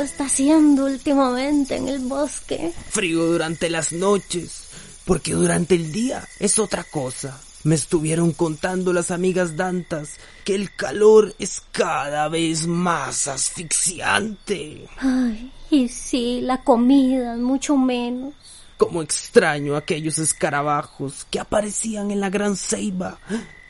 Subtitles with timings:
[0.00, 2.72] frío está haciendo últimamente en el bosque.
[2.88, 4.64] Frío durante las noches,
[5.04, 7.38] porque durante el día es otra cosa.
[7.64, 10.14] Me estuvieron contando las amigas Dantas
[10.44, 14.88] que el calor es cada vez más asfixiante.
[14.98, 18.32] Ay, y sí, la comida mucho menos.
[18.78, 23.18] Como extraño aquellos escarabajos que aparecían en la gran ceiba,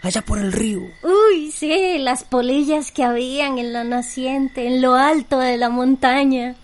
[0.03, 0.83] allá por el río.
[1.03, 6.57] Uy, sí, las polillas que habían en la naciente, en lo alto de la montaña.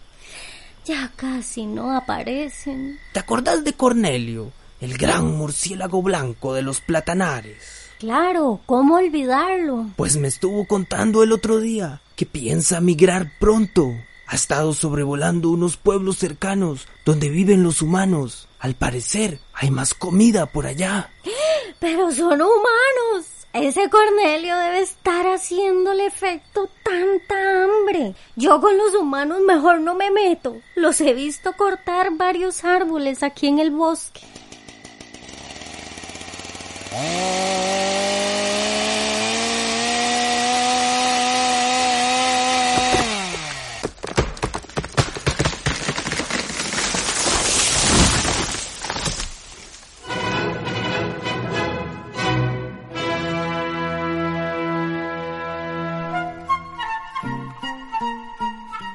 [0.84, 2.98] Ya casi no aparecen.
[3.12, 7.90] ¿Te acordás de Cornelio, el gran murciélago blanco de los platanares?
[7.98, 9.86] Claro, ¿cómo olvidarlo?
[9.96, 13.94] Pues me estuvo contando el otro día que piensa migrar pronto.
[14.28, 18.48] Ha estado sobrevolando unos pueblos cercanos donde viven los humanos.
[18.58, 21.10] Al parecer, hay más comida por allá.
[21.78, 23.26] Pero son humanos.
[23.52, 28.14] Ese Cornelio debe estar haciéndole efecto tanta hambre.
[28.34, 30.56] Yo con los humanos mejor no me meto.
[30.74, 34.20] Los he visto cortar varios árboles aquí en el bosque.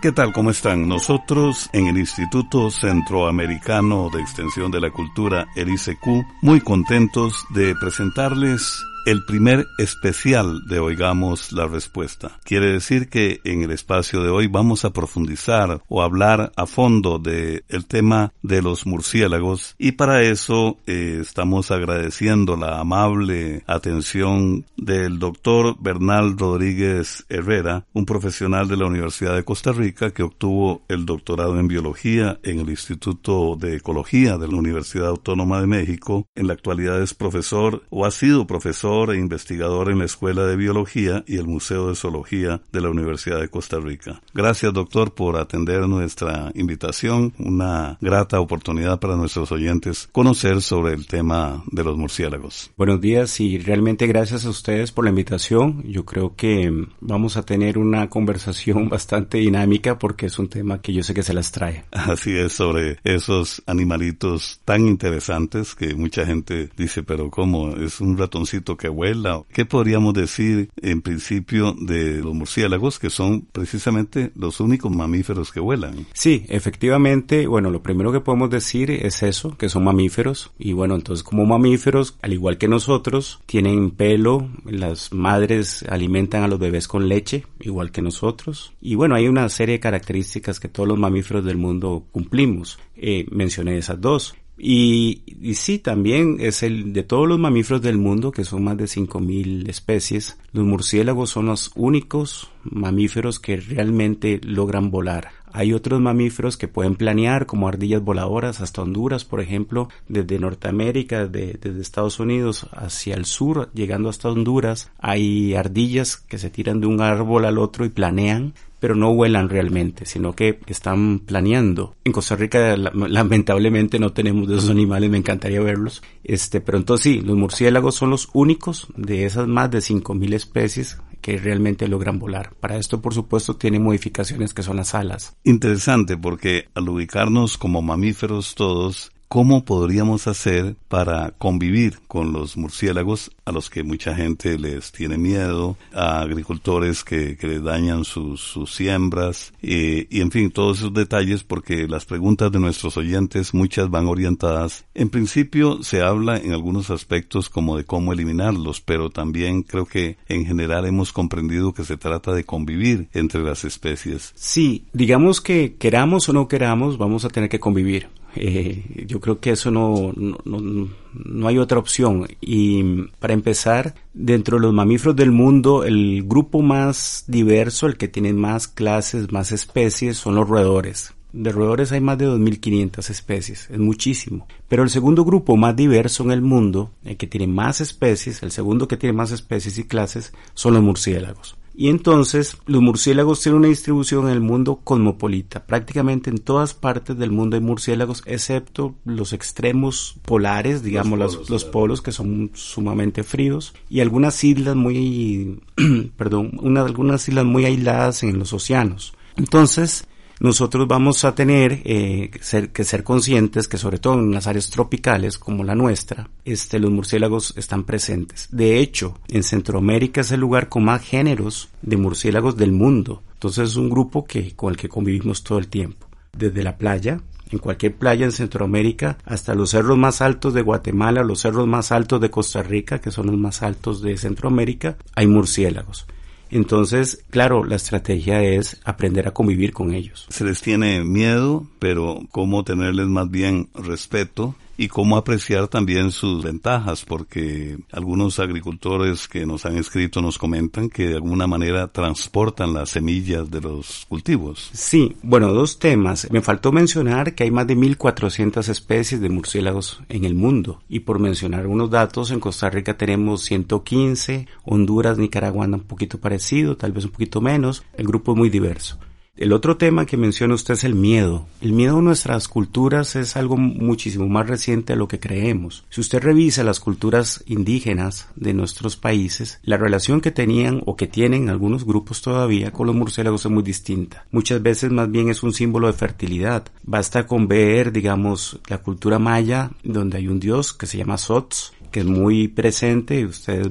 [0.01, 0.33] ¿Qué tal?
[0.33, 0.87] ¿Cómo están?
[0.87, 7.75] Nosotros en el Instituto Centroamericano de Extensión de la Cultura, el ICQ, muy contentos de
[7.75, 12.39] presentarles el primer especial de Oigamos la Respuesta.
[12.43, 17.17] Quiere decir que en el espacio de hoy vamos a profundizar o hablar a fondo
[17.17, 24.65] de el tema de los murciélagos y para eso eh, estamos agradeciendo la amable atención
[24.77, 30.83] del doctor Bernal Rodríguez Herrera, un profesional de la Universidad de Costa Rica que obtuvo
[30.87, 36.27] el doctorado en biología en el Instituto de Ecología de la Universidad Autónoma de México.
[36.35, 40.57] En la actualidad es profesor o ha sido profesor e investigador en la Escuela de
[40.57, 44.21] Biología y el Museo de Zoología de la Universidad de Costa Rica.
[44.33, 47.33] Gracias, doctor, por atender nuestra invitación.
[47.39, 52.71] Una grata oportunidad para nuestros oyentes conocer sobre el tema de los murciélagos.
[52.75, 55.83] Buenos días y realmente gracias a ustedes por la invitación.
[55.85, 56.69] Yo creo que
[56.99, 61.23] vamos a tener una conversación bastante dinámica porque es un tema que yo sé que
[61.23, 61.85] se las trae.
[61.91, 67.69] Así es, sobre esos animalitos tan interesantes que mucha gente dice, pero ¿cómo?
[67.77, 69.43] Es un ratoncito que vuela.
[69.53, 75.59] ¿Qué podríamos decir en principio de los murciélagos que son precisamente los únicos mamíferos que
[75.59, 76.07] vuelan?
[76.13, 80.95] Sí, efectivamente, bueno, lo primero que podemos decir es eso, que son mamíferos y bueno,
[80.95, 86.87] entonces como mamíferos, al igual que nosotros, tienen pelo, las madres alimentan a los bebés
[86.87, 90.97] con leche, igual que nosotros y bueno, hay una serie de características que todos los
[90.97, 92.79] mamíferos del mundo cumplimos.
[92.95, 94.35] Eh, mencioné esas dos.
[94.63, 95.23] Y,
[95.55, 99.67] sí, también es el de todos los mamíferos del mundo, que son más de 5.000
[99.67, 105.29] especies, los murciélagos son los únicos mamíferos que realmente logran volar.
[105.53, 111.27] Hay otros mamíferos que pueden planear, como ardillas voladoras hasta Honduras, por ejemplo, desde Norteamérica,
[111.27, 114.91] desde Estados Unidos hacia el sur, llegando hasta Honduras.
[114.97, 119.47] Hay ardillas que se tiran de un árbol al otro y planean pero no vuelan
[119.47, 121.95] realmente, sino que están planeando.
[122.03, 126.01] En Costa Rica lamentablemente no tenemos de esos animales, me encantaría verlos.
[126.23, 130.97] Este, pero entonces sí, los murciélagos son los únicos de esas más de 5000 especies
[131.21, 132.53] que realmente logran volar.
[132.59, 135.37] Para esto, por supuesto, tiene modificaciones que son las alas.
[135.43, 143.31] Interesante porque al ubicarnos como mamíferos todos, ¿Cómo podríamos hacer para convivir con los murciélagos
[143.45, 148.75] a los que mucha gente les tiene miedo, a agricultores que, que dañan sus, sus
[148.75, 153.89] siembras y, y, en fin, todos esos detalles porque las preguntas de nuestros oyentes muchas
[153.89, 154.83] van orientadas.
[154.93, 160.17] En principio se habla en algunos aspectos como de cómo eliminarlos, pero también creo que
[160.27, 164.33] en general hemos comprendido que se trata de convivir entre las especies.
[164.35, 168.09] Sí, digamos que queramos o no queramos, vamos a tener que convivir.
[168.35, 172.27] Eh, yo creo que eso no, no, no, no, hay otra opción.
[172.39, 178.07] Y para empezar, dentro de los mamíferos del mundo, el grupo más diverso, el que
[178.07, 181.13] tiene más clases, más especies, son los roedores.
[181.33, 184.47] De roedores hay más de 2.500 especies, es muchísimo.
[184.67, 188.51] Pero el segundo grupo más diverso en el mundo, el que tiene más especies, el
[188.51, 191.55] segundo que tiene más especies y clases, son los murciélagos.
[191.73, 195.65] Y entonces los murciélagos tienen una distribución en el mundo cosmopolita.
[195.65, 201.49] Prácticamente en todas partes del mundo hay murciélagos, excepto los extremos polares, digamos los polos,
[201.49, 205.61] los, polos que son sumamente fríos, y algunas islas muy,
[206.17, 209.13] perdón, una, algunas islas muy aisladas en los océanos.
[209.37, 210.05] Entonces,
[210.41, 212.31] nosotros vamos a tener eh,
[212.73, 216.89] que ser conscientes que sobre todo en las áreas tropicales como la nuestra, este, los
[216.89, 218.47] murciélagos están presentes.
[218.51, 223.21] De hecho, en Centroamérica es el lugar con más géneros de murciélagos del mundo.
[223.33, 226.07] Entonces es un grupo que, con el que convivimos todo el tiempo.
[226.35, 227.21] Desde la playa,
[227.51, 231.91] en cualquier playa en Centroamérica, hasta los cerros más altos de Guatemala, los cerros más
[231.91, 236.07] altos de Costa Rica, que son los más altos de Centroamérica, hay murciélagos.
[236.51, 240.27] Entonces, claro, la estrategia es aprender a convivir con ellos.
[240.29, 246.43] Se les tiene miedo, pero cómo tenerles más bien respeto y cómo apreciar también sus
[246.43, 252.73] ventajas, porque algunos agricultores que nos han escrito nos comentan que de alguna manera transportan
[252.73, 254.71] las semillas de los cultivos.
[254.73, 256.27] Sí, bueno, dos temas.
[256.31, 261.01] Me faltó mencionar que hay más de 1.400 especies de murciélagos en el mundo y
[261.01, 266.91] por mencionar unos datos, en Costa Rica tenemos 115, Honduras, Nicaragua un poquito parecido, tal
[266.91, 268.97] vez un poquito menos, el grupo es muy diverso.
[269.37, 271.47] El otro tema que menciona usted es el miedo.
[271.61, 275.85] El miedo a nuestras culturas es algo muchísimo más reciente a lo que creemos.
[275.89, 281.07] Si usted revisa las culturas indígenas de nuestros países, la relación que tenían o que
[281.07, 284.25] tienen algunos grupos todavía con los murciélagos es muy distinta.
[284.31, 286.67] Muchas veces más bien es un símbolo de fertilidad.
[286.83, 291.71] Basta con ver, digamos, la cultura maya, donde hay un dios que se llama Sots,
[291.91, 293.25] que es muy presente.
[293.25, 293.69] Usted,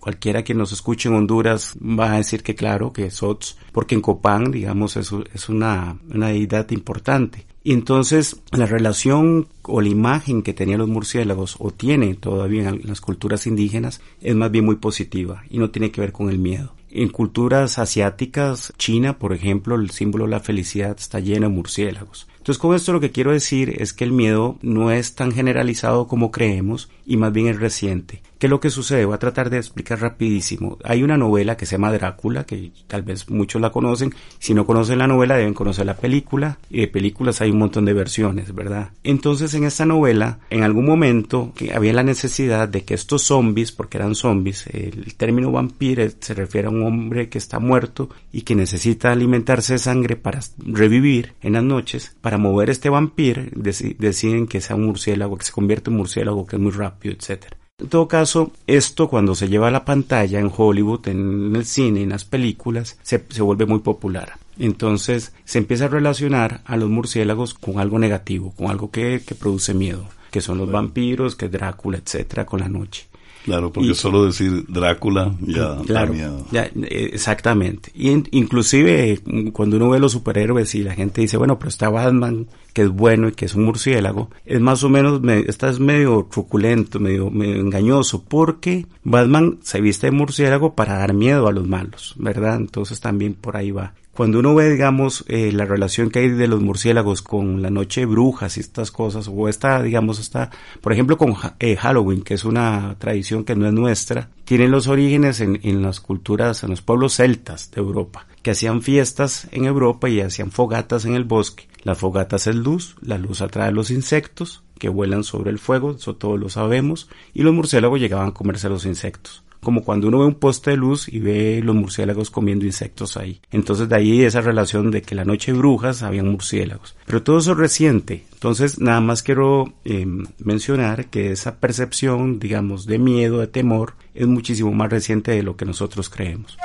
[0.00, 3.94] cualquiera que nos escuche en Honduras va a decir que claro, que es Sots, porque
[3.94, 7.46] en Copán, digamos, es, es una, una deidad importante.
[7.66, 12.82] Y entonces la relación o la imagen que tenían los murciélagos o tiene todavía en
[12.84, 16.38] las culturas indígenas es más bien muy positiva y no tiene que ver con el
[16.38, 16.74] miedo.
[16.90, 22.28] En culturas asiáticas, China, por ejemplo, el símbolo de la felicidad está lleno de murciélagos.
[22.38, 26.06] Entonces con esto lo que quiero decir es que el miedo no es tan generalizado
[26.06, 28.22] como creemos y más bien es reciente.
[28.38, 29.06] ¿Qué es lo que sucede?
[29.06, 30.76] Voy a tratar de explicar rapidísimo.
[30.84, 34.14] Hay una novela que se llama Drácula, que tal vez muchos la conocen.
[34.38, 36.58] Si no conocen la novela, deben conocer la película.
[36.68, 38.90] Y de películas hay un montón de versiones, ¿verdad?
[39.04, 43.96] Entonces, en esta novela, en algún momento había la necesidad de que estos zombies, porque
[43.96, 48.54] eran zombies, el término vampiro se refiere a un hombre que está muerto y que
[48.54, 54.60] necesita alimentarse de sangre para revivir en las noches, para mover este vampiro deciden que
[54.60, 57.56] sea un murciélago, que se convierte en murciélago, que es muy rápido, etcétera.
[57.78, 62.02] En todo caso, esto cuando se lleva a la pantalla en Hollywood, en el cine,
[62.02, 64.38] en las películas, se, vuelve muy popular.
[64.58, 69.34] Entonces se empieza a relacionar a los murciélagos con algo negativo, con algo que, que
[69.34, 73.08] produce miedo, que son los vampiros, que Drácula, etcétera, con la noche.
[73.46, 76.44] Claro, porque solo decir Drácula ya da miedo.
[76.50, 77.92] Ya, eh, exactamente.
[77.94, 79.20] Y inclusive
[79.52, 82.90] cuando uno ve los superhéroes y la gente dice, bueno, pero está Batman, que es
[82.90, 87.30] bueno y que es un murciélago, es más o menos, está es medio truculento, medio,
[87.30, 92.56] medio engañoso, porque Batman se viste de murciélago para dar miedo a los malos, ¿verdad?
[92.56, 93.94] Entonces también por ahí va.
[94.16, 98.00] Cuando uno ve, digamos, eh, la relación que hay de los murciélagos con la noche
[98.00, 100.50] de brujas y estas cosas, o esta, digamos, esta,
[100.80, 104.86] por ejemplo, con eh, Halloween, que es una tradición que no es nuestra, tiene los
[104.86, 110.08] orígenes en, las culturas, en los pueblos celtas de Europa, que hacían fiestas en Europa
[110.08, 111.68] y hacían fogatas en el bosque.
[111.82, 115.90] Las fogatas es luz, la luz atrae a los insectos que vuelan sobre el fuego,
[115.90, 120.20] eso todos lo sabemos, y los murciélagos llegaban a comerse los insectos como cuando uno
[120.20, 123.40] ve un poste de luz y ve los murciélagos comiendo insectos ahí.
[123.50, 126.94] Entonces de ahí esa relación de que la noche brujas habían murciélagos.
[127.04, 128.26] Pero todo eso es reciente.
[128.34, 134.28] Entonces nada más quiero em, mencionar que esa percepción, digamos, de miedo, de temor, es
[134.28, 136.56] muchísimo más reciente de lo que nosotros creemos.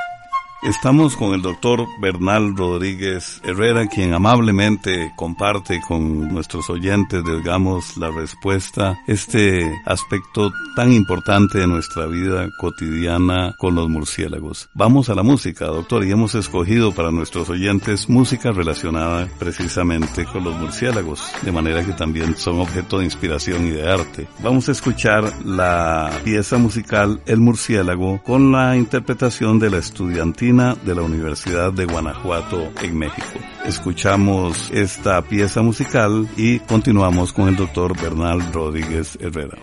[0.63, 8.11] Estamos con el doctor Bernal Rodríguez Herrera, quien amablemente comparte con nuestros oyentes, digamos, la
[8.11, 14.69] respuesta, este aspecto tan importante de nuestra vida cotidiana con los murciélagos.
[14.75, 20.43] Vamos a la música, doctor, y hemos escogido para nuestros oyentes música relacionada precisamente con
[20.43, 24.27] los murciélagos, de manera que también son objeto de inspiración y de arte.
[24.43, 30.93] Vamos a escuchar la pieza musical El murciélago con la interpretación de la estudiantina de
[30.93, 33.39] la Universidad de Guanajuato en México.
[33.65, 39.58] Escuchamos esta pieza musical y continuamos con el doctor Bernal Rodríguez Herrera.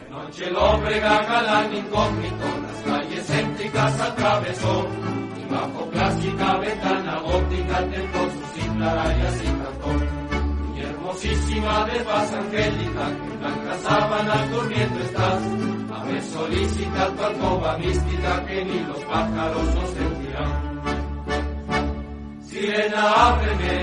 [22.59, 23.77] Sirena, ábreme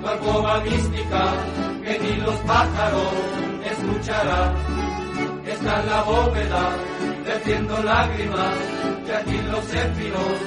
[0.00, 1.22] tu alcoba mística,
[1.84, 3.12] que ni los pájaros
[3.70, 4.52] escucharán.
[5.46, 6.62] Está en la bóveda,
[7.24, 8.54] vertiendo lágrimas,
[9.06, 10.38] que aquí los céfiros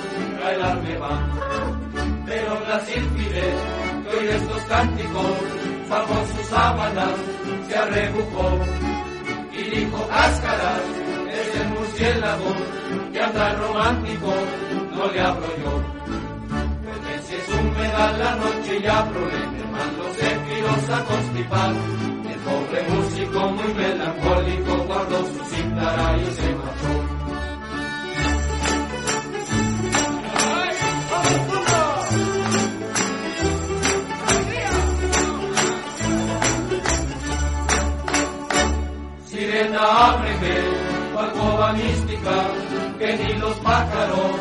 [0.43, 1.31] bailar me van.
[2.25, 3.47] Pero la sílfide,
[4.03, 5.31] que oye estos cánticos,
[5.89, 7.13] bajo sus sábanas
[7.65, 8.59] se arrebujó
[9.53, 10.81] y dijo cáscaras,
[11.31, 12.53] es el murciélago
[13.13, 14.33] que anda romántico,
[14.95, 15.98] no le hablo yo.
[17.79, 21.73] Es húmeda la noche ya problemas los céfiros a constipar,
[22.29, 27.19] el pobre músico muy melancólico guardó su cítara y se marchó.
[39.25, 40.55] Sirena, ábreme,
[41.17, 42.47] alcoba mística,
[42.99, 44.31] que ni los pájaros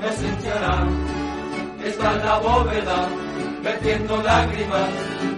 [0.00, 1.17] presenciarán.
[1.98, 3.08] Está la bóveda,
[3.60, 4.88] vertiendo lágrimas,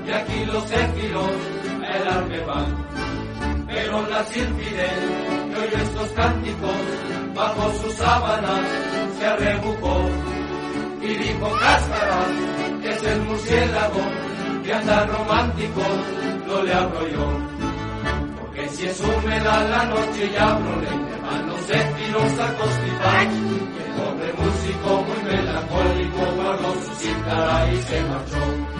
[0.07, 1.31] y aquí los céfiros
[1.83, 2.87] a helarme van.
[3.67, 4.88] Pero la sílfide,
[5.50, 6.76] que oyó estos cánticos,
[7.35, 8.61] bajo sus sábanas
[9.19, 10.11] se arrebujó
[11.00, 12.26] y dijo cáscara,
[12.85, 14.00] es el murciélago
[14.62, 15.81] que anda romántico,
[16.47, 17.60] no le hablo yo.
[18.50, 23.26] Porque si es húmeda la noche ya problemas, los céfiros a constipar.
[23.26, 23.37] Y
[23.78, 28.80] el pobre músico muy melancólico guardó su cítara y se marchó.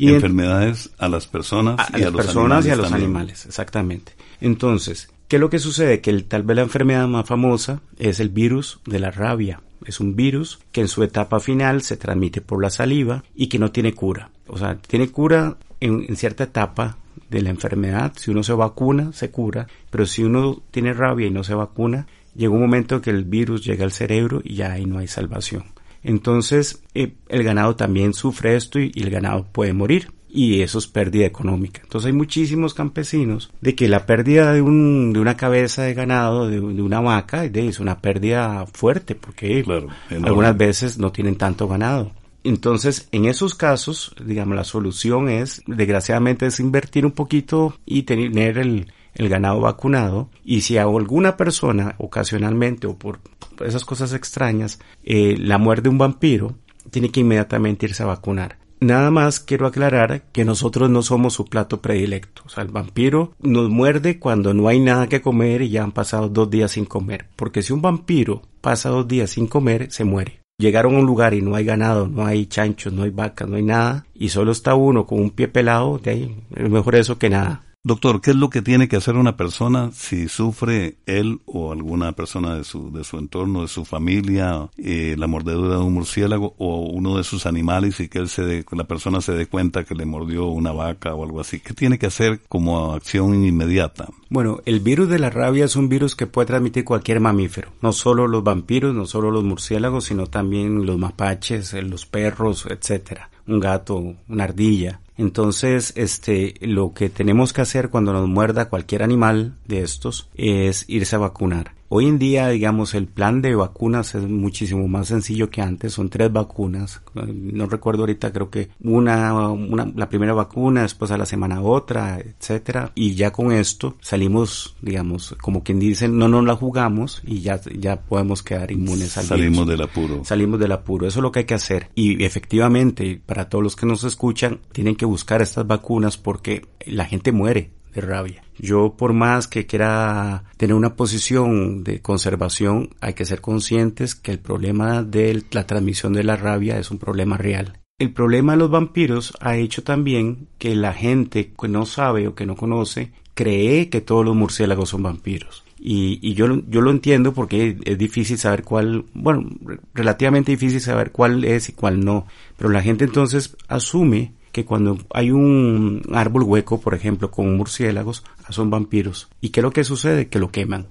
[0.00, 2.76] Y enfermedades a las personas a, y a, a las los personas animales y a
[2.76, 3.04] los también.
[3.04, 4.12] animales, exactamente.
[4.40, 6.00] Entonces, ¿qué es lo que sucede?
[6.00, 9.60] Que el, tal vez la enfermedad más famosa es el virus de la rabia.
[9.86, 13.58] Es un virus que en su etapa final se transmite por la saliva y que
[13.58, 14.30] no tiene cura.
[14.46, 16.98] O sea, tiene cura en, en cierta etapa
[17.30, 18.12] de la enfermedad.
[18.16, 19.66] Si uno se vacuna, se cura.
[19.90, 23.64] Pero si uno tiene rabia y no se vacuna, llega un momento que el virus
[23.64, 25.64] llega al cerebro y ya ahí no hay salvación.
[26.02, 30.12] Entonces, eh, el ganado también sufre esto y, y, el ganado puede morir.
[30.32, 31.80] Y eso es pérdida económica.
[31.82, 36.48] Entonces hay muchísimos campesinos de que la pérdida de, un, de una cabeza de ganado,
[36.48, 39.88] de, de una vaca, de, es una pérdida fuerte porque Claro,
[40.22, 42.12] algunas veces no tienen tanto ganado.
[42.44, 48.58] Entonces, en esos casos, digamos, la solución es, desgraciadamente, es invertir un poquito y tener
[48.58, 50.30] el, el ganado vacunado.
[50.44, 53.20] Y si a alguna persona, ocasionalmente o por
[53.64, 56.56] esas cosas extrañas, eh, la muerde un vampiro,
[56.90, 58.58] tiene que inmediatamente irse a vacunar.
[58.80, 62.42] Nada más quiero aclarar que nosotros no somos su plato predilecto.
[62.46, 65.92] O sea, el vampiro nos muerde cuando no hay nada que comer y ya han
[65.92, 67.26] pasado dos días sin comer.
[67.36, 70.40] Porque si un vampiro pasa dos días sin comer, se muere.
[70.56, 73.56] Llegaron a un lugar y no hay ganado, no hay chanchos, no hay vacas, no
[73.56, 77.18] hay nada, y solo está uno con un pie pelado, de ahí es mejor eso
[77.18, 77.62] que nada.
[77.82, 82.12] Doctor, ¿qué es lo que tiene que hacer una persona si sufre él o alguna
[82.12, 86.54] persona de su, de su entorno, de su familia, eh, la mordedura de un murciélago
[86.58, 89.84] o uno de sus animales y que él se dé, la persona se dé cuenta
[89.84, 91.60] que le mordió una vaca o algo así?
[91.60, 94.08] ¿Qué tiene que hacer como acción inmediata?
[94.28, 97.94] Bueno, el virus de la rabia es un virus que puede transmitir cualquier mamífero, no
[97.94, 103.60] solo los vampiros, no solo los murciélagos, sino también los mapaches, los perros, etcétera, un
[103.60, 105.00] gato, una ardilla.
[105.16, 110.84] Entonces, este, lo que tenemos que hacer cuando nos muerda cualquier animal de estos es
[110.88, 111.79] irse a vacunar.
[111.92, 115.92] Hoy en día, digamos, el plan de vacunas es muchísimo más sencillo que antes.
[115.92, 117.02] Son tres vacunas.
[117.14, 122.20] No recuerdo ahorita, creo que una, una la primera vacuna, después a la semana otra,
[122.20, 122.92] etcétera.
[122.94, 127.60] Y ya con esto salimos, digamos, como quien dice, no nos la jugamos y ya,
[127.76, 129.68] ya podemos quedar inmunes al Salimos virus.
[129.70, 130.24] del apuro.
[130.24, 131.08] Salimos del apuro.
[131.08, 131.88] Eso es lo que hay que hacer.
[131.96, 137.06] Y efectivamente, para todos los que nos escuchan, tienen que buscar estas vacunas porque la
[137.06, 138.42] gente muere de rabia.
[138.58, 144.32] Yo por más que quiera tener una posición de conservación, hay que ser conscientes que
[144.32, 147.80] el problema de la transmisión de la rabia es un problema real.
[147.98, 152.34] El problema de los vampiros ha hecho también que la gente que no sabe o
[152.34, 155.64] que no conoce cree que todos los murciélagos son vampiros.
[155.78, 159.48] Y, y yo, yo lo entiendo porque es difícil saber cuál, bueno,
[159.94, 162.26] relativamente difícil saber cuál es y cuál no.
[162.56, 168.24] Pero la gente entonces asume que cuando hay un árbol hueco, por ejemplo, con murciélagos,
[168.50, 169.28] son vampiros.
[169.40, 170.28] ¿Y qué es lo que sucede?
[170.28, 170.86] Que lo queman.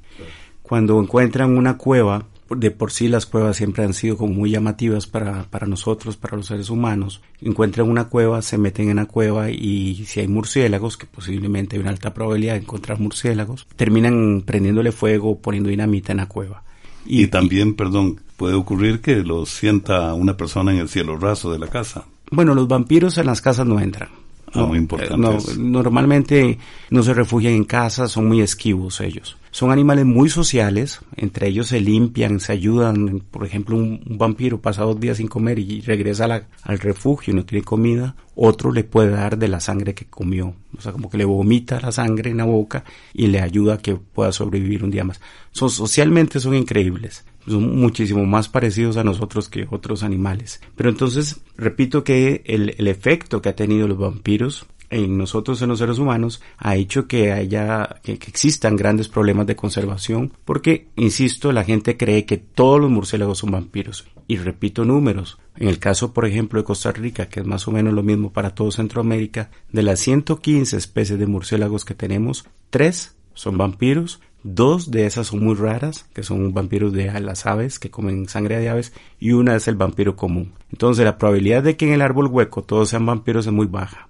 [0.62, 5.08] Cuando encuentran una cueva, de por sí las cuevas siempre han sido como muy llamativas
[5.08, 7.22] para, para nosotros, para los seres humanos.
[7.42, 11.82] Encuentran una cueva, se meten en la cueva y si hay murciélagos, que posiblemente hay
[11.82, 16.64] una alta probabilidad de encontrar murciélagos, terminan prendiéndole fuego poniendo dinamita en la cueva.
[17.06, 21.60] Y, también, perdón, puede ocurrir que lo sienta una persona en el cielo raso de
[21.60, 22.06] la casa.
[22.32, 24.10] Bueno, los vampiros en las casas no entran.
[24.48, 25.18] Ah, no, muy importante.
[25.18, 26.58] No, normalmente
[26.90, 29.38] no se refugian en casas, son muy esquivos ellos.
[29.52, 34.84] Son animales muy sociales, entre ellos se limpian, se ayudan, por ejemplo, un, vampiro pasa
[34.84, 39.12] dos días sin comer y regresa al refugio y no tiene comida, otro le puede
[39.12, 42.38] dar de la sangre que comió, o sea, como que le vomita la sangre en
[42.38, 42.84] la boca
[43.14, 45.20] y le ayuda a que pueda sobrevivir un día más.
[45.52, 50.62] Son, socialmente son increíbles son muchísimo más parecidos a nosotros que otros animales.
[50.76, 55.70] Pero entonces, repito que el, el efecto que ha tenido los vampiros en nosotros, en
[55.70, 61.52] los seres humanos, ha hecho que haya, que, existan grandes problemas de conservación, porque, insisto,
[61.52, 64.08] la gente cree que todos los murciélagos son vampiros.
[64.28, 65.40] Y repito números.
[65.56, 68.32] En el caso, por ejemplo, de Costa Rica, que es más o menos lo mismo
[68.32, 74.90] para todo Centroamérica, de las 115 especies de murciélagos que tenemos, tres son vampiros Dos
[74.90, 78.70] de esas son muy raras, que son vampiros de las aves, que comen sangre de
[78.70, 80.54] aves, y una es el vampiro común.
[80.72, 84.08] Entonces la probabilidad de que en el árbol hueco todos sean vampiros es muy baja.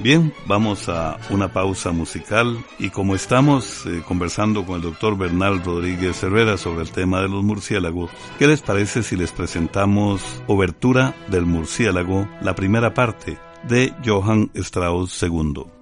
[0.00, 5.64] Bien, vamos a una pausa musical y como estamos eh, conversando con el doctor Bernal
[5.64, 8.08] Rodríguez Herrera sobre el tema de los murciélagos,
[8.38, 15.20] ¿qué les parece si les presentamos Obertura del murciélago, la primera parte de Johann Strauss
[15.20, 15.77] II?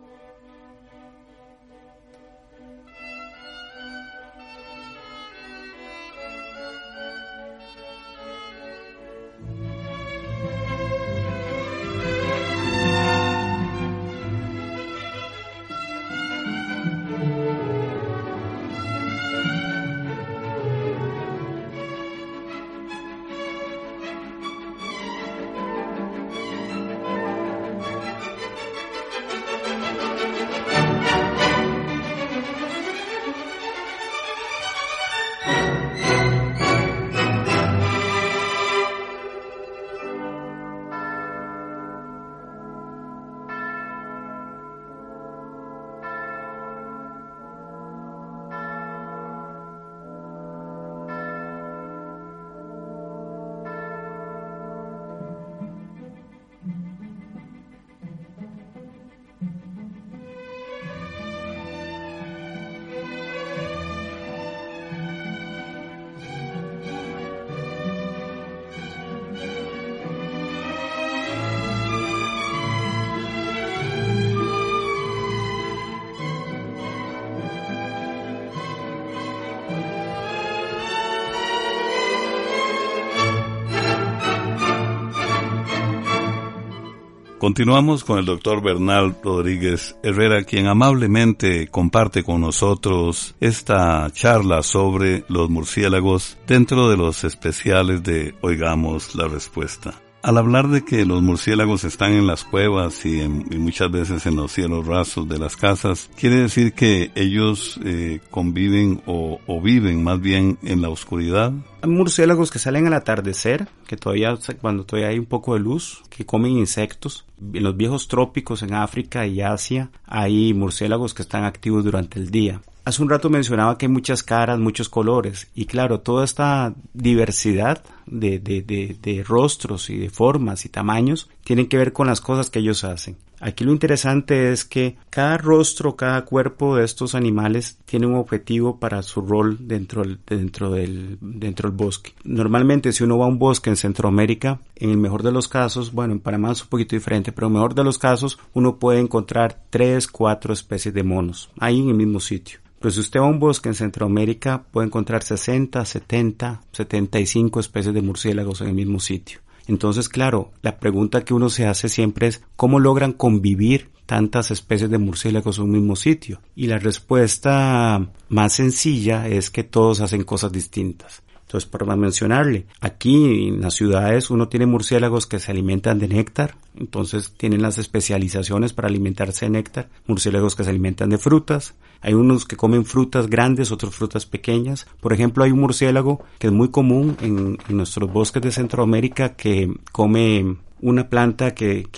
[87.47, 95.23] Continuamos con el doctor Bernal Rodríguez Herrera, quien amablemente comparte con nosotros esta charla sobre
[95.29, 99.95] los murciélagos dentro de los especiales de Oigamos la Respuesta.
[100.27, 104.51] Al hablar de que los murciélagos están en las cuevas y, muchas veces en los
[104.51, 110.59] cielos rasos de las casas, quiere decir que ellos eh, conviven o, viven más bien
[110.65, 111.53] en la oscuridad.
[111.81, 116.03] Hay murciélagos que salen al atardecer, que todavía cuando todavía hay un poco de luz,
[116.11, 117.25] que comen insectos.
[117.41, 122.33] En los viejos trópicos en África y Asia hay murciélagos que están activos durante el
[122.33, 122.63] día.
[122.87, 127.83] Hace un rato mencionaba que hay muchas caras, muchos colores y claro, toda esta diversidad
[128.07, 132.49] de, de, de, rostros y de formas y tamaños tienen que ver con las cosas
[132.49, 133.17] que ellos hacen.
[133.41, 138.79] Aquí lo interesante es que cada rostro, cada cuerpo de estos animales tiene un objetivo
[138.79, 142.13] para su rol dentro, dentro, del, dentro del bosque.
[142.23, 145.91] Normalmente si uno va a un bosque en Centroamérica, en el mejor de los casos,
[145.93, 148.79] bueno, en Panamá es un poquito diferente, pero en el mejor de los casos uno
[148.79, 152.61] puede encontrar tres, cuatro especies de monos ahí en el mismo sitio.
[152.81, 157.95] Pues si usted va a un bosque en Centroamérica, puede encontrar 60, 70, 75 especies
[157.95, 159.41] de murciélagos en el mismo sitio.
[159.67, 164.91] Entonces, claro, la pregunta que uno se hace siempre es ¿cómo logran convivir tantas especies
[164.91, 166.41] de murciélagos en un mismo sitio?
[166.55, 171.23] Y la respuesta más sencilla es que todos hacen cosas distintas.
[171.47, 176.57] Entonces, para mencionarle, aquí en las ciudades uno tiene murciélagos que se alimentan de néctar,
[176.77, 181.75] entonces tienen las especializaciones para alimentarse de néctar, murciélagos que se alimentan de frutas,
[182.07, 184.87] hay unos que comen frutas grandes, otros frutas pequeñas.
[185.01, 189.75] Por ejemplo, hay un murciélago que es muy común en, nuestros bosques de Centroamérica que
[189.91, 191.89] come una planta que,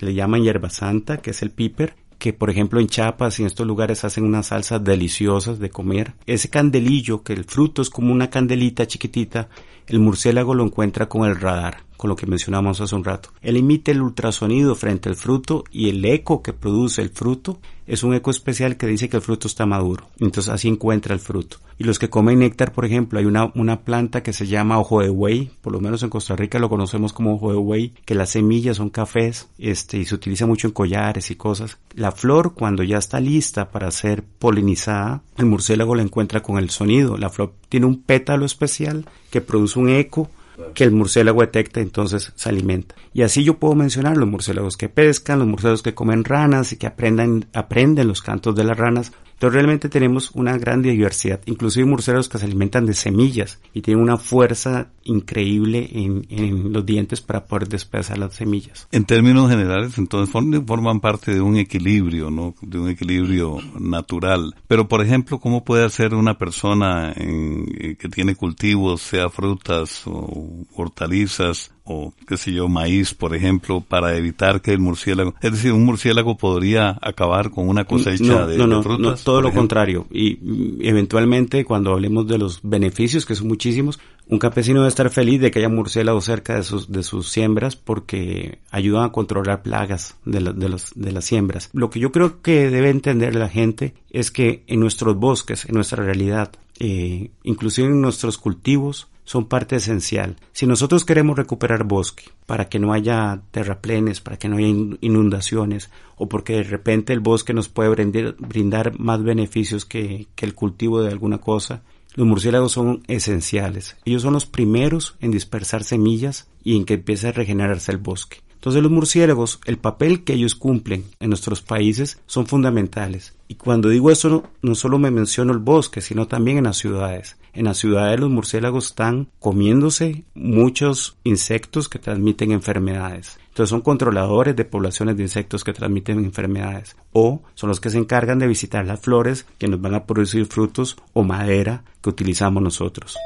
[0.00, 3.46] le llaman hierba santa, que es el piper, que por ejemplo en Chiapas y en
[3.46, 6.14] estos lugares hacen unas salsas deliciosas de comer.
[6.26, 9.48] Ese candelillo, que el fruto es como una candelita chiquitita,
[9.86, 11.84] el murciélago lo encuentra con el radar.
[11.96, 13.30] con lo que mencionamos hace un rato.
[13.40, 18.02] Él emite el ultrasonido frente al fruto y el eco que produce el fruto es
[18.02, 20.08] un eco especial que dice que el fruto está maduro.
[20.18, 21.58] Entonces así encuentra el fruto.
[21.78, 25.02] Y los que comen néctar, por ejemplo, hay una, una planta que se llama ojo
[25.02, 28.14] de buey, por lo menos en Costa Rica lo conocemos como ojo de buey, que
[28.14, 31.78] las semillas son cafés, este, y se utiliza mucho en collares y cosas.
[31.94, 36.70] La flor, cuando ya está lista para ser polinizada, el murciélago la encuentra con el
[36.70, 37.16] sonido.
[37.16, 40.30] La flor tiene un pétalo especial que produce un eco
[40.74, 42.94] que el murciélago detecta, entonces se alimenta.
[43.12, 46.76] Y así yo puedo mencionar los murciélagos que pescan, los murciélagos que comen ranas y
[46.76, 51.84] que aprendan, aprenden los cantos de las ranas, entonces realmente tenemos una gran diversidad, inclusive
[51.84, 57.44] murciélagos que se alimentan de semillas y tienen una fuerza increíble en, los dientes para
[57.44, 58.88] poder despedazar las semillas.
[58.92, 62.54] En términos generales, entonces forman parte de un equilibrio, ¿no?
[62.62, 64.54] De un equilibrio natural.
[64.68, 70.64] Pero, por ejemplo, ¿cómo puede hacer una persona eh, que tiene cultivos, sea frutas o
[70.74, 75.72] hortalizas, o qué sé yo, maíz, por ejemplo, para evitar que el murciélago, es decir,
[75.72, 79.20] un murciélago podría acabar con una cosecha de, no, no, frutas.
[79.20, 80.06] No, todo lo contrario.
[80.10, 80.38] Y
[80.80, 85.52] eventualmente, cuando hablemos de los beneficios, que son muchísimos, un campesino debe estar feliz de
[85.52, 90.40] que haya murciélagos cerca de sus, de sus siembras porque ayudan a controlar plagas de,
[90.40, 91.70] de, los, de las siembras.
[91.72, 95.76] Lo que yo creo que debe entender la gente es que en nuestros bosques, en
[95.76, 100.36] nuestra realidad, eh, inclusive en nuestros cultivos, son parte esencial.
[100.52, 105.90] Si nosotros queremos recuperar bosque para que no haya terraplenes, para que no haya inundaciones,
[106.16, 107.90] o porque de repente el bosque nos puede
[108.38, 111.82] brindar, más beneficios que, que el cultivo de alguna cosa,
[112.14, 113.96] los murciélagos son esenciales.
[114.06, 118.38] Ellos son los primeros en dispersar semillas y en que empiece a regenerarse el bosque.
[118.56, 123.34] Entonces los murciélagos, el papel que ellos cumplen en nuestros países son fundamentales.
[123.48, 127.36] Y cuando digo eso, no, solo me menciono el bosque, sino también en las ciudades.
[127.52, 133.38] En las ciudades los murciélagos están comiéndose muchos insectos que transmiten enfermedades.
[133.50, 136.96] Entonces son controladores de poblaciones de insectos que transmiten enfermedades.
[137.12, 140.46] O son los que se encargan de visitar las flores que nos van a producir
[140.46, 143.16] frutos o madera que utilizamos nosotros.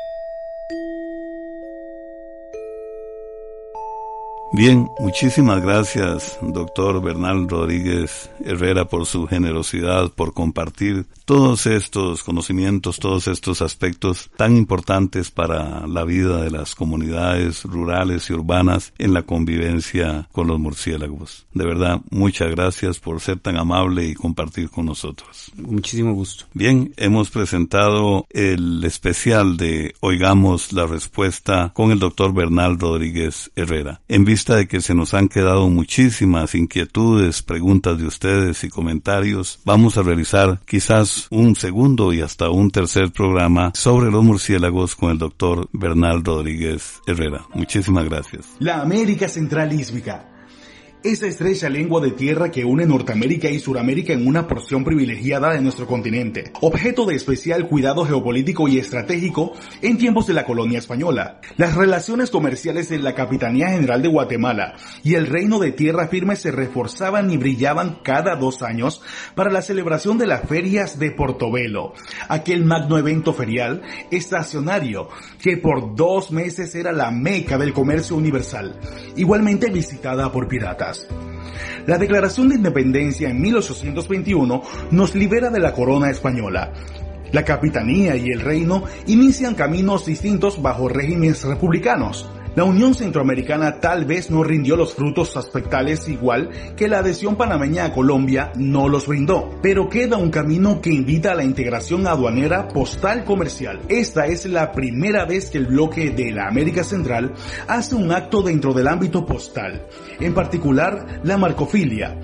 [4.52, 12.98] Bien, muchísimas gracias, doctor Bernal Rodríguez Herrera, por su generosidad, por compartir todos estos conocimientos,
[12.98, 19.14] todos estos aspectos tan importantes para la vida de las comunidades rurales y urbanas en
[19.14, 21.46] la convivencia con los murciélagos.
[21.54, 25.52] De verdad, muchas gracias por ser tan amable y compartir con nosotros.
[25.54, 26.46] Muchísimo gusto.
[26.52, 34.00] Bien, hemos presentado el especial de Oigamos la Respuesta con el doctor Bernal Rodríguez Herrera.
[34.08, 39.96] En de que se nos han quedado muchísimas inquietudes, preguntas de ustedes y comentarios, vamos
[39.96, 45.18] a realizar quizás un segundo y hasta un tercer programa sobre los murciélagos con el
[45.18, 47.46] doctor Bernal Rodríguez Herrera.
[47.54, 48.46] Muchísimas gracias.
[48.59, 49.72] La América Central
[51.02, 55.62] esa estrecha lengua de tierra que une Norteamérica y Suramérica en una porción privilegiada de
[55.62, 61.40] nuestro continente, objeto de especial cuidado geopolítico y estratégico en tiempos de la colonia española.
[61.56, 66.36] Las relaciones comerciales de la Capitanía General de Guatemala y el Reino de Tierra Firme
[66.36, 69.00] se reforzaban y brillaban cada dos años
[69.34, 71.94] para la celebración de las ferias de Portobelo,
[72.28, 75.08] aquel magno evento ferial estacionario
[75.40, 78.78] que por dos meses era la meca del comercio universal,
[79.16, 80.89] igualmente visitada por piratas.
[81.87, 86.72] La Declaración de Independencia en 1821 nos libera de la corona española.
[87.33, 92.29] La capitanía y el reino inician caminos distintos bajo regímenes republicanos.
[92.56, 97.84] La Unión Centroamericana tal vez no rindió los frutos aspectales igual que la adhesión panameña
[97.84, 102.66] a Colombia no los brindó, pero queda un camino que invita a la integración aduanera
[102.66, 103.80] postal comercial.
[103.88, 107.34] Esta es la primera vez que el bloque de la América Central
[107.68, 109.86] hace un acto dentro del ámbito postal,
[110.18, 112.18] en particular la marcofilia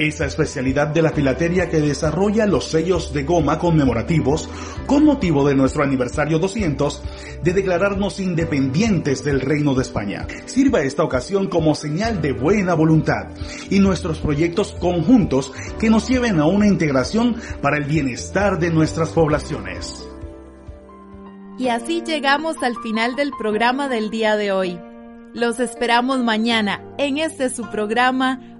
[0.00, 4.48] esa especialidad de la filatería que desarrolla los sellos de goma conmemorativos
[4.86, 7.02] con motivo de nuestro aniversario 200
[7.42, 10.26] de declararnos independientes del Reino de España.
[10.46, 13.28] Sirva esta ocasión como señal de buena voluntad
[13.68, 19.10] y nuestros proyectos conjuntos que nos lleven a una integración para el bienestar de nuestras
[19.10, 20.06] poblaciones.
[21.58, 24.80] Y así llegamos al final del programa del día de hoy.
[25.34, 28.59] Los esperamos mañana en este su programa